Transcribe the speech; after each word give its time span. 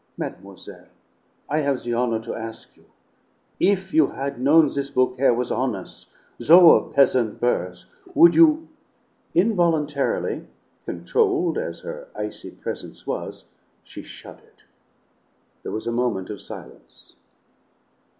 "Mademoiselle 0.17 0.87
I 1.47 1.59
have 1.59 1.83
the 1.83 1.93
honor 1.93 2.19
to 2.21 2.33
ask 2.33 2.75
you: 2.75 2.85
if 3.59 3.93
you 3.93 4.07
had 4.07 4.39
known 4.41 4.65
this 4.65 4.89
Beaucaire 4.89 5.31
was 5.31 5.49
hones', 5.49 6.07
though 6.39 6.71
of 6.71 6.95
peasant 6.95 7.39
birth, 7.39 7.85
would 8.15 8.33
you" 8.33 8.67
Involuntarily, 9.45 10.47
controlled 10.85 11.59
as 11.59 11.81
her 11.81 12.07
icy 12.15 12.49
presence 12.49 13.05
was, 13.05 13.45
she 13.83 14.01
shuddered. 14.01 14.63
There 15.61 15.71
was 15.71 15.85
a 15.85 15.91
moment 15.91 16.31
of 16.31 16.41
silence. 16.41 17.15